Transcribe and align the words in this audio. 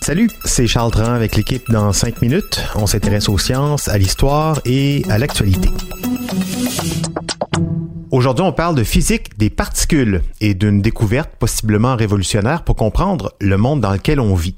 Salut, 0.00 0.30
c'est 0.46 0.66
Charles 0.66 0.90
Tran 0.92 1.12
avec 1.12 1.36
l'équipe 1.36 1.70
dans 1.70 1.92
5 1.92 2.22
minutes. 2.22 2.58
On 2.74 2.86
s'intéresse 2.86 3.28
aux 3.28 3.36
sciences, 3.36 3.86
à 3.88 3.98
l'histoire 3.98 4.62
et 4.64 5.02
à 5.10 5.18
l'actualité. 5.18 5.68
Aujourd'hui, 8.10 8.42
on 8.42 8.54
parle 8.54 8.76
de 8.76 8.82
physique 8.82 9.36
des 9.36 9.50
particules 9.50 10.22
et 10.40 10.54
d'une 10.54 10.80
découverte 10.80 11.32
possiblement 11.38 11.96
révolutionnaire 11.96 12.64
pour 12.64 12.76
comprendre 12.76 13.34
le 13.42 13.58
monde 13.58 13.82
dans 13.82 13.92
lequel 13.92 14.20
on 14.20 14.34
vit. 14.34 14.54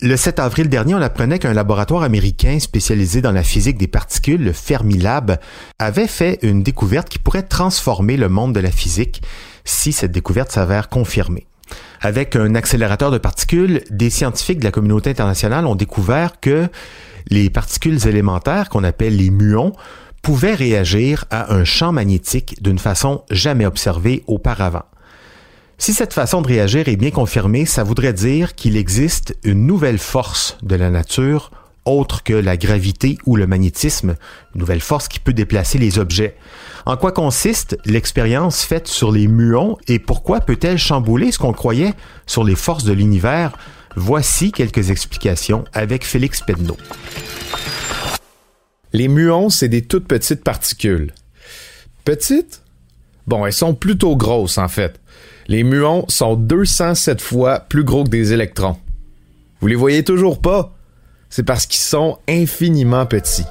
Le 0.00 0.16
7 0.16 0.38
avril 0.38 0.70
dernier, 0.70 0.94
on 0.94 1.02
apprenait 1.02 1.38
qu'un 1.38 1.52
laboratoire 1.52 2.04
américain 2.04 2.58
spécialisé 2.58 3.20
dans 3.20 3.32
la 3.32 3.42
physique 3.42 3.76
des 3.76 3.86
particules, 3.86 4.42
le 4.42 4.54
Fermilab, 4.54 5.36
avait 5.78 6.08
fait 6.08 6.38
une 6.40 6.62
découverte 6.62 7.10
qui 7.10 7.18
pourrait 7.18 7.42
transformer 7.42 8.16
le 8.16 8.30
monde 8.30 8.54
de 8.54 8.60
la 8.60 8.70
physique 8.70 9.20
si 9.66 9.92
cette 9.92 10.12
découverte 10.12 10.52
s'avère 10.52 10.88
confirmée. 10.88 11.46
Avec 12.04 12.36
un 12.36 12.54
accélérateur 12.54 13.10
de 13.10 13.16
particules, 13.16 13.82
des 13.88 14.10
scientifiques 14.10 14.58
de 14.58 14.64
la 14.64 14.70
communauté 14.70 15.08
internationale 15.08 15.64
ont 15.64 15.74
découvert 15.74 16.38
que 16.38 16.68
les 17.30 17.48
particules 17.48 18.06
élémentaires, 18.06 18.68
qu'on 18.68 18.84
appelle 18.84 19.16
les 19.16 19.30
muons, 19.30 19.72
pouvaient 20.20 20.54
réagir 20.54 21.24
à 21.30 21.54
un 21.54 21.64
champ 21.64 21.92
magnétique 21.92 22.62
d'une 22.62 22.78
façon 22.78 23.22
jamais 23.30 23.64
observée 23.64 24.22
auparavant. 24.26 24.84
Si 25.78 25.94
cette 25.94 26.12
façon 26.12 26.42
de 26.42 26.48
réagir 26.48 26.88
est 26.88 26.96
bien 26.96 27.10
confirmée, 27.10 27.64
ça 27.64 27.84
voudrait 27.84 28.12
dire 28.12 28.54
qu'il 28.54 28.76
existe 28.76 29.34
une 29.42 29.66
nouvelle 29.66 29.98
force 29.98 30.58
de 30.62 30.76
la 30.76 30.90
nature 30.90 31.52
autre 31.84 32.22
que 32.22 32.34
la 32.34 32.56
gravité 32.56 33.18
ou 33.26 33.36
le 33.36 33.46
magnétisme, 33.46 34.16
une 34.54 34.60
nouvelle 34.60 34.80
force 34.80 35.08
qui 35.08 35.20
peut 35.20 35.32
déplacer 35.32 35.78
les 35.78 35.98
objets. 35.98 36.36
En 36.86 36.96
quoi 36.96 37.12
consiste 37.12 37.76
l'expérience 37.84 38.62
faite 38.62 38.88
sur 38.88 39.12
les 39.12 39.26
muons 39.26 39.76
et 39.88 39.98
pourquoi 39.98 40.40
peut-elle 40.40 40.78
chambouler 40.78 41.32
ce 41.32 41.38
qu'on 41.38 41.52
croyait 41.52 41.94
sur 42.26 42.44
les 42.44 42.56
forces 42.56 42.84
de 42.84 42.92
l'univers? 42.92 43.56
Voici 43.96 44.52
quelques 44.52 44.90
explications 44.90 45.64
avec 45.72 46.04
Félix 46.04 46.40
Pedneau. 46.42 46.76
Les 48.92 49.08
muons, 49.08 49.50
c'est 49.50 49.68
des 49.68 49.82
toutes 49.82 50.06
petites 50.06 50.44
particules. 50.44 51.12
Petites? 52.04 52.62
Bon, 53.26 53.46
elles 53.46 53.52
sont 53.52 53.74
plutôt 53.74 54.16
grosses 54.16 54.58
en 54.58 54.68
fait. 54.68 55.00
Les 55.46 55.64
muons 55.64 56.04
sont 56.08 56.36
207 56.36 57.20
fois 57.20 57.60
plus 57.60 57.84
gros 57.84 58.04
que 58.04 58.10
des 58.10 58.32
électrons. 58.32 58.76
Vous 59.60 59.66
les 59.66 59.74
voyez 59.74 60.04
toujours 60.04 60.40
pas? 60.40 60.73
C'est 61.34 61.42
parce 61.42 61.66
qu'ils 61.66 61.80
sont 61.80 62.18
infiniment 62.28 63.06
petits. 63.06 63.46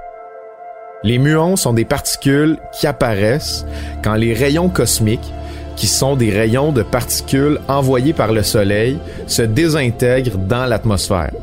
Les 1.04 1.18
muons 1.18 1.58
sont 1.58 1.74
des 1.74 1.84
particules 1.84 2.58
qui 2.72 2.88
apparaissent 2.88 3.66
quand 4.02 4.14
les 4.14 4.34
rayons 4.34 4.70
cosmiques, 4.70 5.34
qui 5.76 5.88
sont 5.88 6.16
des 6.16 6.30
rayons 6.30 6.72
de 6.72 6.82
particules 6.82 7.60
envoyés 7.68 8.14
par 8.14 8.32
le 8.32 8.42
Soleil, 8.42 9.00
se 9.28 9.42
désintègrent 9.42 10.38
dans 10.38 10.66
l'atmosphère. 10.66 11.34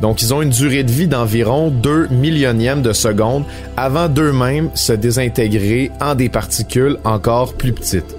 Donc 0.00 0.22
ils 0.22 0.32
ont 0.32 0.42
une 0.42 0.50
durée 0.50 0.84
de 0.84 0.92
vie 0.92 1.08
d'environ 1.08 1.70
2 1.70 2.06
millionièmes 2.12 2.82
de 2.82 2.92
seconde 2.92 3.42
avant 3.76 4.08
d'eux-mêmes 4.08 4.70
se 4.74 4.92
désintégrer 4.92 5.90
en 6.00 6.14
des 6.14 6.28
particules 6.28 6.98
encore 7.02 7.54
plus 7.54 7.72
petites. 7.72 8.14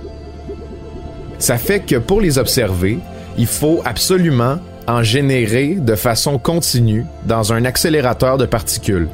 Ça 1.40 1.58
fait 1.58 1.80
que 1.80 1.96
pour 1.96 2.20
les 2.20 2.38
observer, 2.38 3.00
il 3.38 3.48
faut 3.48 3.82
absolument 3.86 4.58
en 4.91 5.03
générer 5.03 5.75
de 5.75 5.96
façon 5.96 6.38
continue 6.38 7.06
dans 7.25 7.53
un 7.53 7.63
accélérateur 7.63 8.38
de 8.38 8.46
particules. 8.46 9.07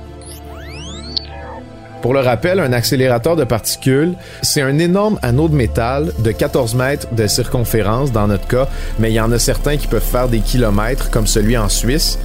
Pour 2.02 2.16
le 2.16 2.20
rappel, 2.20 2.60
un 2.60 2.74
accélérateur 2.74 3.36
de 3.36 3.44
particules, 3.44 4.16
c'est 4.42 4.62
un 4.62 4.80
énorme 4.80 5.20
anneau 5.22 5.48
de 5.48 5.56
métal 5.56 6.14
de 6.18 6.32
14 6.32 6.74
mètres 6.74 7.08
de 7.14 7.28
circonférence 7.28 8.12
dans 8.12 8.28
notre 8.28 8.48
cas, 8.48 8.68
mais 8.98 9.12
il 9.12 9.16
y 9.16 9.20
en 9.20 9.32
a 9.32 9.38
certains 9.38 9.78
qui 9.78 9.86
peuvent 9.86 10.02
faire 10.02 10.30
des 10.30 10.40
kilomètres, 10.40 11.12
comme 11.12 11.28
celui 11.28 11.58
en 11.58 11.70
Suisse. 11.70 12.18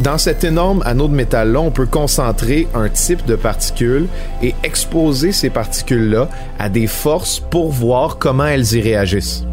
Dans 0.00 0.18
cet 0.18 0.44
énorme 0.44 0.82
anneau 0.84 1.08
de 1.08 1.14
métal-là, 1.14 1.60
on 1.60 1.70
peut 1.70 1.86
concentrer 1.86 2.68
un 2.74 2.90
type 2.90 3.24
de 3.24 3.36
particules 3.36 4.06
et 4.42 4.54
exposer 4.64 5.32
ces 5.32 5.48
particules-là 5.48 6.28
à 6.58 6.68
des 6.68 6.86
forces 6.86 7.40
pour 7.40 7.70
voir 7.70 8.18
comment 8.18 8.46
elles 8.46 8.74
y 8.74 8.82
réagissent. 8.82 9.44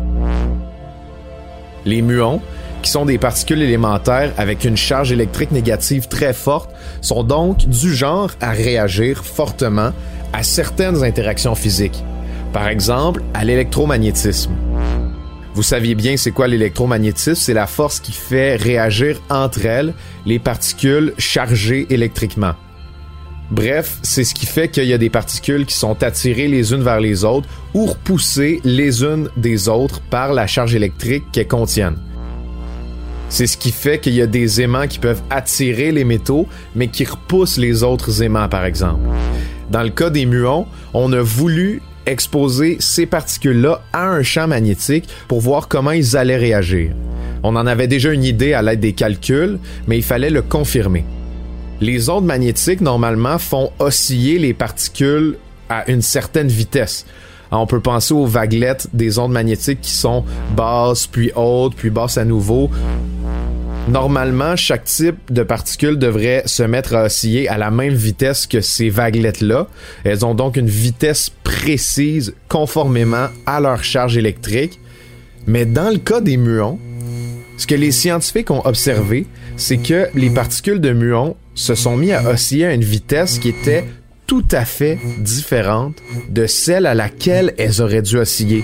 Les 1.85 2.01
muons, 2.01 2.41
qui 2.81 2.91
sont 2.91 3.05
des 3.05 3.17
particules 3.17 3.61
élémentaires 3.61 4.33
avec 4.37 4.65
une 4.65 4.77
charge 4.77 5.11
électrique 5.11 5.51
négative 5.51 6.07
très 6.07 6.33
forte, 6.33 6.71
sont 7.01 7.23
donc 7.23 7.67
du 7.67 7.93
genre 7.93 8.31
à 8.41 8.51
réagir 8.51 9.23
fortement 9.23 9.91
à 10.33 10.43
certaines 10.43 11.03
interactions 11.03 11.55
physiques. 11.55 12.03
Par 12.53 12.67
exemple, 12.67 13.21
à 13.33 13.43
l'électromagnétisme. 13.43 14.51
Vous 15.53 15.63
saviez 15.63 15.95
bien 15.95 16.15
c'est 16.17 16.31
quoi 16.31 16.47
l'électromagnétisme, 16.47 17.35
c'est 17.35 17.53
la 17.53 17.67
force 17.67 17.99
qui 17.99 18.11
fait 18.11 18.55
réagir 18.55 19.19
entre 19.29 19.65
elles 19.65 19.93
les 20.25 20.39
particules 20.39 21.13
chargées 21.17 21.85
électriquement. 21.89 22.53
Bref, 23.51 23.97
c'est 24.03 24.23
ce 24.23 24.35
qui 24.35 24.45
fait 24.45 24.69
qu'il 24.69 24.85
y 24.85 24.93
a 24.93 24.99
des 24.99 25.09
particules 25.09 25.65
qui 25.65 25.73
sont 25.73 26.03
attirées 26.03 26.47
les 26.47 26.71
unes 26.71 26.83
vers 26.83 26.99
les 26.99 27.23
autres 27.23 27.49
ou 27.73 27.87
repoussées 27.87 28.61
les 28.63 29.03
unes 29.03 29.29
des 29.37 29.67
autres 29.67 30.01
par 30.01 30.33
la 30.33 30.45
charge 30.45 30.75
électrique 30.75 31.23
qu'elles 31.31 31.47
contiennent. 31.47 31.97
C'est 33.29 33.47
ce 33.47 33.57
qui 33.57 33.71
fait 33.71 33.99
qu'il 33.99 34.13
y 34.13 34.21
a 34.21 34.27
des 34.27 34.61
aimants 34.61 34.87
qui 34.87 34.99
peuvent 34.99 35.21
attirer 35.29 35.91
les 35.91 36.03
métaux, 36.03 36.47
mais 36.75 36.87
qui 36.87 37.05
repoussent 37.05 37.57
les 37.57 37.83
autres 37.83 38.23
aimants, 38.23 38.49
par 38.49 38.65
exemple. 38.65 39.01
Dans 39.69 39.83
le 39.83 39.89
cas 39.89 40.09
des 40.09 40.25
muons, 40.25 40.65
on 40.93 41.13
a 41.13 41.21
voulu 41.21 41.81
exposer 42.07 42.77
ces 42.79 43.05
particules-là 43.05 43.81
à 43.93 44.07
un 44.07 44.23
champ 44.23 44.47
magnétique 44.47 45.07
pour 45.27 45.41
voir 45.41 45.67
comment 45.67 45.91
ils 45.91 46.17
allaient 46.17 46.37
réagir. 46.37 46.91
On 47.43 47.55
en 47.55 47.67
avait 47.67 47.87
déjà 47.87 48.11
une 48.11 48.23
idée 48.23 48.53
à 48.53 48.63
l'aide 48.63 48.79
des 48.79 48.93
calculs, 48.93 49.59
mais 49.87 49.97
il 49.97 50.03
fallait 50.03 50.31
le 50.31 50.41
confirmer. 50.41 51.05
Les 51.81 52.09
ondes 52.09 52.25
magnétiques, 52.25 52.81
normalement, 52.81 53.37
font 53.37 53.71
osciller 53.79 54.39
les 54.39 54.53
particules 54.53 55.37
à 55.69 55.89
une 55.89 56.01
certaine 56.01 56.47
vitesse. 56.47 57.05
On 57.51 57.65
peut 57.65 57.79
penser 57.79 58.13
aux 58.13 58.25
vaguelettes 58.25 58.87
des 58.93 59.17
ondes 59.17 59.31
magnétiques 59.31 59.81
qui 59.81 59.91
sont 59.91 60.23
basses, 60.55 61.07
puis 61.07 61.31
hautes, 61.35 61.75
puis 61.75 61.89
basses 61.89 62.17
à 62.17 62.25
nouveau. 62.25 62.69
Normalement, 63.87 64.55
chaque 64.55 64.85
type 64.85 65.17
de 65.31 65.41
particule 65.43 65.97
devrait 65.97 66.43
se 66.45 66.63
mettre 66.63 66.95
à 66.95 67.05
osciller 67.05 67.47
à 67.47 67.57
la 67.57 67.71
même 67.71 67.93
vitesse 67.93 68.45
que 68.45 68.61
ces 68.61 68.89
vaguelettes-là. 68.89 69.67
Elles 70.03 70.25
ont 70.25 70.35
donc 70.35 70.57
une 70.57 70.69
vitesse 70.69 71.31
précise 71.43 72.35
conformément 72.49 73.27
à 73.45 73.59
leur 73.59 73.83
charge 73.83 74.17
électrique. 74.17 74.79
Mais 75.47 75.65
dans 75.65 75.89
le 75.89 75.97
cas 75.97 76.21
des 76.21 76.37
muons, 76.37 76.79
ce 77.57 77.65
que 77.65 77.75
les 77.75 77.91
scientifiques 77.91 78.51
ont 78.51 78.65
observé, 78.65 79.25
c'est 79.57 79.77
que 79.77 80.07
les 80.13 80.29
particules 80.29 80.79
de 80.79 80.91
muons 80.91 81.35
se 81.55 81.75
sont 81.75 81.97
mis 81.97 82.11
à 82.11 82.29
osciller 82.29 82.65
à 82.65 82.73
une 82.73 82.83
vitesse 82.83 83.39
qui 83.39 83.49
était 83.49 83.85
tout 84.27 84.45
à 84.51 84.63
fait 84.63 84.99
différente 85.17 85.97
de 86.29 86.45
celle 86.45 86.85
à 86.85 86.93
laquelle 86.93 87.55
elles 87.57 87.81
auraient 87.81 88.03
dû 88.03 88.17
osciller. 88.17 88.63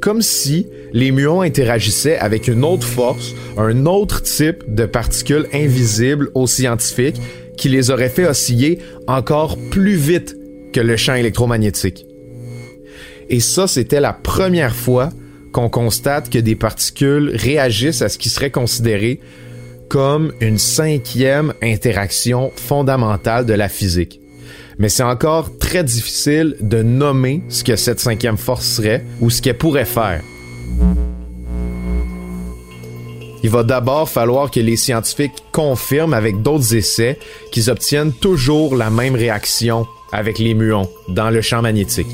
Comme 0.00 0.22
si 0.22 0.66
les 0.92 1.10
muons 1.10 1.42
interagissaient 1.42 2.16
avec 2.16 2.48
une 2.48 2.64
autre 2.64 2.86
force, 2.86 3.34
un 3.58 3.84
autre 3.84 4.22
type 4.22 4.64
de 4.66 4.86
particules 4.86 5.46
invisibles 5.52 6.30
aux 6.34 6.46
scientifiques 6.46 7.20
qui 7.58 7.68
les 7.68 7.90
aurait 7.90 8.08
fait 8.08 8.26
osciller 8.26 8.78
encore 9.06 9.58
plus 9.70 9.96
vite 9.96 10.36
que 10.72 10.80
le 10.80 10.96
champ 10.96 11.14
électromagnétique. 11.14 12.06
Et 13.28 13.40
ça, 13.40 13.66
c'était 13.66 14.00
la 14.00 14.14
première 14.14 14.74
fois 14.74 15.10
qu'on 15.52 15.68
constate 15.68 16.30
que 16.30 16.38
des 16.38 16.54
particules 16.54 17.32
réagissent 17.34 18.02
à 18.02 18.08
ce 18.08 18.16
qui 18.18 18.30
serait 18.30 18.50
considéré 18.50 19.20
comme 19.88 20.32
une 20.40 20.58
cinquième 20.58 21.52
interaction 21.62 22.52
fondamentale 22.56 23.44
de 23.44 23.52
la 23.52 23.68
physique 23.68 24.20
mais 24.80 24.88
c'est 24.88 25.02
encore 25.02 25.58
très 25.58 25.84
difficile 25.84 26.56
de 26.62 26.82
nommer 26.82 27.42
ce 27.50 27.62
que 27.62 27.76
cette 27.76 28.00
cinquième 28.00 28.38
force 28.38 28.66
serait 28.66 29.04
ou 29.20 29.28
ce 29.28 29.42
qu'elle 29.42 29.58
pourrait 29.58 29.84
faire. 29.84 30.22
Il 33.42 33.50
va 33.50 33.62
d'abord 33.62 34.08
falloir 34.08 34.50
que 34.50 34.58
les 34.58 34.76
scientifiques 34.76 35.44
confirment 35.52 36.14
avec 36.14 36.40
d'autres 36.40 36.74
essais 36.74 37.18
qu'ils 37.52 37.70
obtiennent 37.70 38.12
toujours 38.12 38.74
la 38.74 38.88
même 38.88 39.14
réaction 39.14 39.86
avec 40.12 40.38
les 40.38 40.54
muons 40.54 40.88
dans 41.08 41.28
le 41.28 41.42
champ 41.42 41.60
magnétique. 41.60 42.08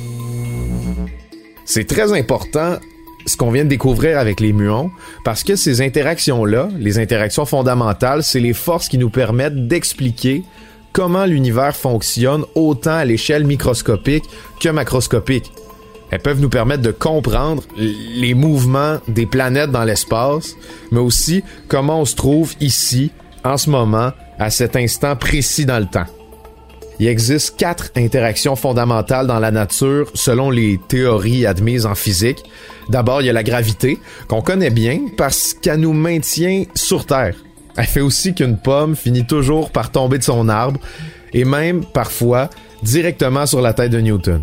C'est 1.65 1.87
très 1.87 2.13
important 2.13 2.79
ce 3.27 3.37
qu'on 3.37 3.53
vient 3.53 3.65
de 3.65 3.69
découvrir 3.69 4.19
avec 4.19 4.41
les 4.41 4.53
muons, 4.53 4.91
parce 5.25 5.45
que 5.45 5.57
ces 5.57 5.83
interactions-là, 5.83 6.69
les 6.79 6.99
interactions 6.99 7.45
fondamentales, 7.45 8.23
c'est 8.23 8.41
les 8.41 8.53
forces 8.53 8.89
qui 8.89 8.99
nous 8.99 9.11
permettent 9.11 9.67
d'expliquer 9.67 10.43
comment 10.97 11.27
l'univers 11.27 11.77
fonctionne 11.77 12.47
autant 12.55 12.97
à 12.97 13.05
l'échelle 13.05 13.45
microscopique 13.45 14.25
que 14.59 14.71
macroscopique. 14.71 15.53
Elles 16.11 16.23
peuvent 16.23 16.41
nous 16.41 16.49
permettre 16.49 16.83
de 16.83 16.91
comprendre 16.91 17.63
les 17.77 18.33
mouvements 18.33 18.97
des 19.07 19.27
planètes 19.27 19.71
dans 19.71 19.85
l'espace, 19.85 20.57
mais 20.91 21.01
aussi 21.01 21.45
comment 21.69 22.01
on 22.01 22.05
se 22.07 22.17
trouve 22.17 22.55
ici, 22.61 23.11
en 23.45 23.59
ce 23.59 23.69
moment, 23.69 24.13
à 24.39 24.49
cet 24.49 24.75
instant 24.75 25.17
précis 25.17 25.67
dans 25.67 25.79
le 25.79 25.85
temps. 25.85 26.07
Il 26.99 27.09
existe 27.09 27.59
quatre 27.59 27.91
interactions 27.95 28.57
fondamentales 28.57 29.27
dans 29.27 29.39
la 29.39 29.51
nature 29.51 30.11
selon 30.15 30.51
les 30.51 30.81
théories 30.89 31.45
admises 31.45 31.85
en 31.85 31.95
physique. 31.95 32.43
D'abord, 32.89 33.21
il 33.21 33.27
y 33.27 33.31
a 33.31 33.35
la 33.35 33.43
gravité, 33.43 33.99
qu'on 34.29 34.41
connaît 34.41 34.71
bien 34.71 35.01
parce 35.19 35.53
qu'elle 35.53 35.81
nous 35.81 35.93
maintient 35.93 36.65
sur 36.75 37.05
Terre. 37.05 37.35
Elle 37.77 37.87
fait 37.87 38.01
aussi 38.01 38.35
qu'une 38.35 38.57
pomme 38.57 38.97
finit 38.97 39.27
toujours 39.27 39.71
par 39.71 39.91
tomber 39.91 40.19
de 40.19 40.23
son 40.23 40.49
arbre, 40.49 40.81
et 41.33 41.45
même, 41.45 41.85
parfois, 41.85 42.49
directement 42.83 43.47
sur 43.47 43.61
la 43.61 43.73
tête 43.73 43.91
de 43.91 44.01
Newton. 44.01 44.43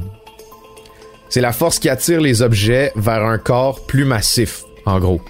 C'est 1.29 1.41
la 1.41 1.51
force 1.51 1.79
qui 1.79 1.89
attire 1.89 2.21
les 2.21 2.43
objets 2.43 2.91
vers 2.95 3.25
un 3.25 3.39
corps 3.39 3.85
plus 3.87 4.05
massif, 4.05 4.63
en 4.85 4.99
gros. 4.99 5.21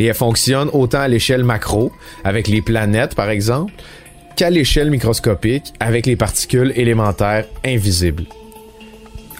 Et 0.00 0.06
elle 0.06 0.14
fonctionne 0.14 0.68
autant 0.72 1.00
à 1.00 1.08
l'échelle 1.08 1.44
macro, 1.44 1.92
avec 2.24 2.48
les 2.48 2.62
planètes 2.62 3.14
par 3.14 3.30
exemple, 3.30 3.72
qu'à 4.34 4.50
l'échelle 4.50 4.90
microscopique, 4.90 5.72
avec 5.78 6.06
les 6.06 6.16
particules 6.16 6.72
élémentaires 6.74 7.44
invisibles. 7.64 8.24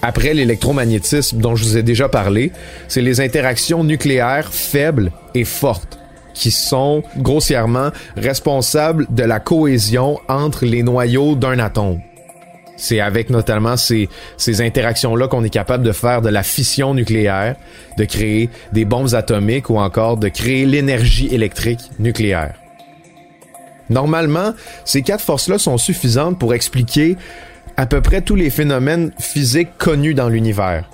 Après 0.01 0.33
l'électromagnétisme 0.33 1.39
dont 1.39 1.55
je 1.55 1.63
vous 1.63 1.77
ai 1.77 1.83
déjà 1.83 2.07
parlé, 2.07 2.51
c'est 2.87 3.01
les 3.01 3.19
interactions 3.19 3.83
nucléaires 3.83 4.53
faibles 4.53 5.11
et 5.33 5.43
fortes 5.45 5.97
qui 6.33 6.51
sont 6.51 7.03
grossièrement 7.17 7.89
responsables 8.15 9.07
de 9.09 9.23
la 9.23 9.39
cohésion 9.39 10.19
entre 10.27 10.65
les 10.65 10.83
noyaux 10.83 11.35
d'un 11.35 11.59
atome. 11.59 11.99
C'est 12.75 12.99
avec 12.99 13.29
notamment 13.29 13.77
ces, 13.77 14.09
ces 14.37 14.61
interactions-là 14.61 15.27
qu'on 15.27 15.43
est 15.43 15.49
capable 15.49 15.83
de 15.83 15.91
faire 15.91 16.21
de 16.21 16.29
la 16.29 16.43
fission 16.43 16.93
nucléaire, 16.93 17.55
de 17.97 18.05
créer 18.05 18.49
des 18.71 18.83
bombes 18.83 19.13
atomiques 19.13 19.69
ou 19.69 19.77
encore 19.77 20.17
de 20.17 20.27
créer 20.27 20.65
l'énergie 20.65 21.27
électrique 21.27 21.91
nucléaire. 21.99 22.55
Normalement, 23.89 24.53
ces 24.85 25.01
quatre 25.01 25.23
forces-là 25.23 25.59
sont 25.59 25.77
suffisantes 25.77 26.39
pour 26.39 26.53
expliquer 26.53 27.15
à 27.77 27.85
peu 27.85 28.01
près 28.01 28.21
tous 28.21 28.35
les 28.35 28.49
phénomènes 28.49 29.11
physiques 29.19 29.77
connus 29.77 30.13
dans 30.13 30.29
l'univers. 30.29 30.89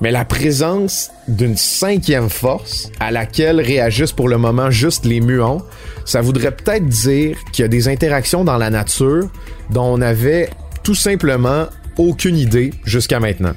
Mais 0.00 0.12
la 0.12 0.24
présence 0.24 1.10
d'une 1.26 1.56
cinquième 1.56 2.30
force 2.30 2.90
à 3.00 3.10
laquelle 3.10 3.60
réagissent 3.60 4.12
pour 4.12 4.28
le 4.28 4.38
moment 4.38 4.70
juste 4.70 5.04
les 5.04 5.20
muons, 5.20 5.62
ça 6.04 6.20
voudrait 6.20 6.52
peut-être 6.52 6.86
dire 6.86 7.36
qu'il 7.52 7.62
y 7.62 7.66
a 7.66 7.68
des 7.68 7.88
interactions 7.88 8.44
dans 8.44 8.58
la 8.58 8.70
nature 8.70 9.28
dont 9.70 9.84
on 9.84 10.00
avait 10.00 10.50
tout 10.84 10.94
simplement 10.94 11.66
aucune 11.96 12.36
idée 12.36 12.72
jusqu'à 12.84 13.18
maintenant. 13.18 13.54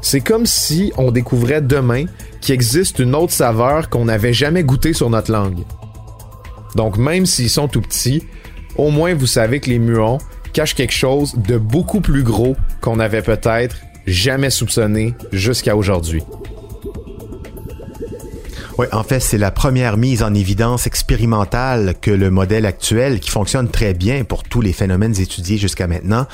C'est 0.00 0.20
comme 0.20 0.46
si 0.46 0.92
on 0.96 1.10
découvrait 1.10 1.60
demain 1.60 2.04
qu'il 2.40 2.54
existe 2.54 2.98
une 2.98 3.14
autre 3.14 3.32
saveur 3.32 3.90
qu'on 3.90 4.06
n'avait 4.06 4.32
jamais 4.32 4.64
goûtée 4.64 4.92
sur 4.92 5.10
notre 5.10 5.30
langue. 5.30 5.64
Donc 6.74 6.96
même 6.96 7.26
s'ils 7.26 7.50
sont 7.50 7.68
tout 7.68 7.82
petits, 7.82 8.24
au 8.76 8.90
moins 8.90 9.14
vous 9.14 9.26
savez 9.26 9.60
que 9.60 9.68
les 9.68 9.78
muons 9.78 10.18
cachent 10.52 10.74
quelque 10.74 10.92
chose 10.92 11.34
de 11.34 11.58
beaucoup 11.58 12.00
plus 12.00 12.22
gros 12.22 12.56
qu'on 12.80 12.98
avait 12.98 13.22
peut-être 13.22 13.76
jamais 14.06 14.50
soupçonné 14.50 15.14
jusqu'à 15.32 15.76
aujourd'hui. 15.76 16.22
Oui, 18.78 18.86
en 18.92 19.02
fait, 19.02 19.20
c'est 19.20 19.38
la 19.38 19.50
première 19.50 19.96
mise 19.96 20.22
en 20.22 20.34
évidence 20.34 20.86
expérimentale 20.86 21.94
que 22.00 22.10
le 22.10 22.30
modèle 22.30 22.66
actuel, 22.66 23.20
qui 23.20 23.30
fonctionne 23.30 23.68
très 23.68 23.94
bien 23.94 24.24
pour 24.24 24.42
tous 24.42 24.60
les 24.60 24.74
phénomènes 24.74 25.18
étudiés 25.18 25.56
jusqu'à 25.56 25.86
maintenant, 25.86 26.26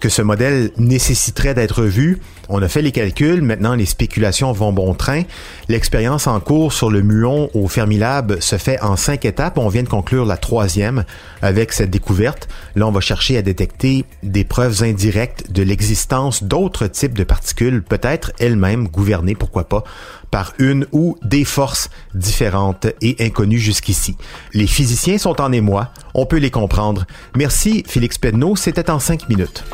que 0.00 0.08
ce 0.08 0.22
modèle 0.22 0.70
nécessiterait 0.76 1.54
d'être 1.54 1.82
vu. 1.82 2.20
On 2.48 2.62
a 2.62 2.68
fait 2.68 2.82
les 2.82 2.92
calculs, 2.92 3.42
maintenant 3.42 3.74
les 3.74 3.84
spéculations 3.84 4.52
vont 4.52 4.72
bon 4.72 4.94
train. 4.94 5.22
L'expérience 5.68 6.26
en 6.26 6.40
cours 6.40 6.72
sur 6.72 6.90
le 6.90 7.02
muon 7.02 7.50
au 7.52 7.68
Fermilab 7.68 8.40
se 8.40 8.56
fait 8.56 8.80
en 8.80 8.96
cinq 8.96 9.24
étapes. 9.24 9.58
On 9.58 9.68
vient 9.68 9.82
de 9.82 9.88
conclure 9.88 10.24
la 10.24 10.36
troisième 10.36 11.04
avec 11.42 11.72
cette 11.72 11.90
découverte. 11.90 12.48
Là, 12.74 12.86
on 12.86 12.92
va 12.92 13.00
chercher 13.00 13.36
à 13.36 13.42
détecter 13.42 14.04
des 14.22 14.44
preuves 14.44 14.82
indirectes 14.82 15.50
de 15.50 15.62
l'existence 15.62 16.42
d'autres 16.42 16.86
types 16.86 17.14
de 17.14 17.24
particules, 17.24 17.82
peut-être 17.82 18.32
elles-mêmes 18.38 18.88
gouvernées, 18.88 19.34
pourquoi 19.34 19.68
pas, 19.68 19.84
par 20.30 20.52
une 20.58 20.86
ou 20.92 21.16
des 21.22 21.44
forces 21.44 21.90
différentes 22.14 22.86
et 23.00 23.16
inconnues 23.20 23.58
jusqu'ici. 23.58 24.16
Les 24.52 24.66
physiciens 24.66 25.18
sont 25.18 25.40
en 25.40 25.52
émoi, 25.52 25.92
on 26.14 26.26
peut 26.26 26.38
les 26.38 26.50
comprendre. 26.50 27.06
Merci 27.36 27.84
Félix 27.86 28.18
Pedneau, 28.18 28.56
c'était 28.56 28.90
en 28.90 28.98
cinq 28.98 29.28
minutes. 29.28 29.64